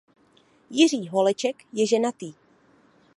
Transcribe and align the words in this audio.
Jiří 0.69 1.07
Holeček 1.07 1.63
je 1.73 1.87
ženatý. 1.87 2.33